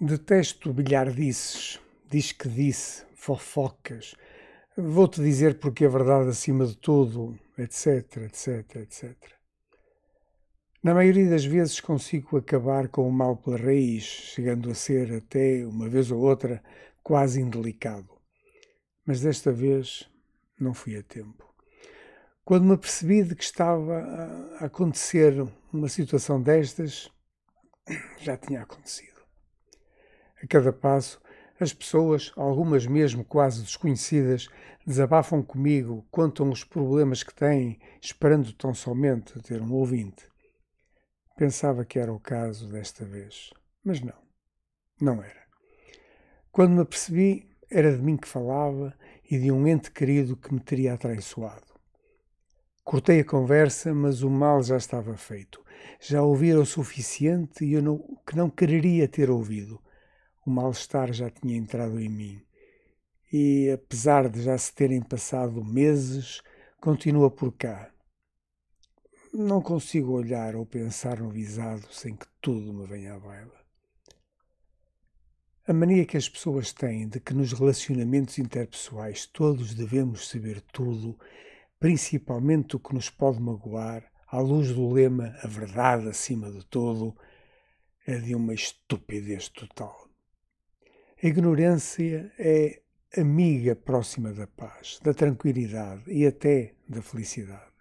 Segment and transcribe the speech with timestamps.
[0.00, 4.14] Detesto bilhardices, diz que disse, fofocas.
[4.76, 9.16] Vou-te dizer porque a verdade acima de tudo, etc, etc, etc.
[10.84, 15.66] Na maioria das vezes consigo acabar com o mal pela raiz, chegando a ser até,
[15.66, 16.62] uma vez ou outra,
[17.02, 18.08] quase indelicado.
[19.04, 20.08] Mas desta vez
[20.60, 21.44] não fui a tempo.
[22.44, 23.98] Quando me apercebi de que estava
[24.60, 25.34] a acontecer
[25.72, 27.10] uma situação destas,
[28.20, 29.17] já tinha acontecido.
[30.42, 31.20] A cada passo,
[31.60, 34.48] as pessoas, algumas mesmo quase desconhecidas,
[34.86, 40.28] desabafam comigo, contam os problemas que têm, esperando tão somente ter um ouvinte.
[41.36, 43.50] Pensava que era o caso desta vez,
[43.84, 44.14] mas não,
[45.00, 45.42] não era.
[46.52, 48.96] Quando me apercebi, era de mim que falava
[49.28, 51.66] e de um ente querido que me teria atraiçoado.
[52.84, 55.62] Cortei a conversa, mas o mal já estava feito.
[56.00, 59.80] Já ouvira o suficiente e eu não, que não quereria ter ouvido
[60.48, 62.42] o mal-estar já tinha entrado em mim.
[63.30, 66.40] E, apesar de já se terem passado meses,
[66.80, 67.92] continua por cá.
[69.34, 73.58] Não consigo olhar ou pensar no visado sem que tudo me venha à baila.
[75.66, 81.18] A mania que as pessoas têm de que nos relacionamentos interpessoais todos devemos saber tudo,
[81.78, 87.14] principalmente o que nos pode magoar, à luz do lema a verdade acima de tudo,
[88.06, 90.07] é de uma estupidez total.
[91.20, 92.80] A ignorância é
[93.16, 97.72] amiga próxima da paz, da tranquilidade e até da felicidade.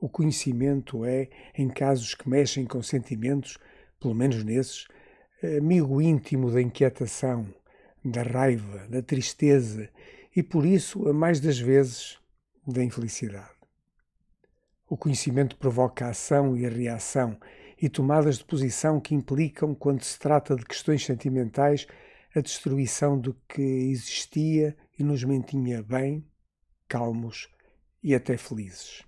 [0.00, 3.58] O conhecimento é, em casos que mexem com sentimentos,
[4.00, 4.88] pelo menos nesses,
[5.56, 7.46] amigo íntimo da inquietação,
[8.04, 9.88] da raiva, da tristeza
[10.34, 12.18] e, por isso, a mais das vezes,
[12.66, 13.54] da infelicidade.
[14.88, 17.38] O conhecimento provoca a ação e a reação
[17.80, 21.86] e tomadas de posição que implicam, quando se trata de questões sentimentais,
[22.34, 26.26] a destruição do que existia e nos mantinha bem,
[26.88, 27.48] calmos
[28.02, 29.02] e até felizes.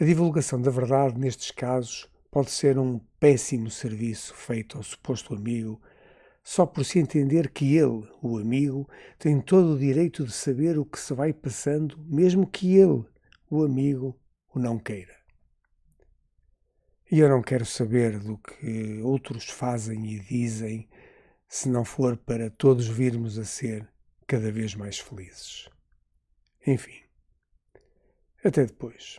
[0.00, 5.80] A divulgação da verdade nestes casos pode ser um péssimo serviço feito ao suposto amigo,
[6.42, 10.86] só por se entender que ele, o amigo, tem todo o direito de saber o
[10.86, 13.04] que se vai passando, mesmo que ele,
[13.50, 14.18] o amigo,
[14.54, 15.14] o não queira.
[17.12, 20.88] E eu não quero saber do que outros fazem e dizem
[21.50, 23.86] se não for para todos virmos a ser
[24.24, 25.68] cada vez mais felizes.
[26.64, 27.02] Enfim,
[28.44, 29.18] até depois.